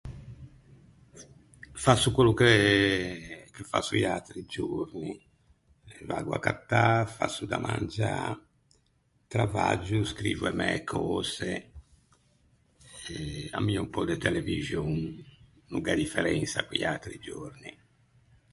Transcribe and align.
Fasso 1.83 2.11
quello 2.11 2.33
che 2.33 3.47
fasso 3.51 3.95
i 3.95 4.03
atri 4.03 4.43
giorni. 4.47 5.15
Vaggo 6.07 6.33
à 6.35 6.39
cattâ, 6.45 6.83
fasso 7.17 7.43
da 7.51 7.59
mangiâ, 7.65 8.15
travaggio, 9.33 9.99
scrivo 10.11 10.43
e 10.47 10.53
mæ 10.59 10.71
cöse, 10.89 11.51
eh, 13.11 13.47
ammio 13.57 13.81
un 13.85 13.89
pö 13.93 14.01
de 14.09 14.15
televixon. 14.25 14.93
No 15.71 15.77
gh’é 15.81 15.95
differensa 16.03 16.65
co-i 16.67 16.81
atri 16.95 17.15
giorni. 17.27 17.71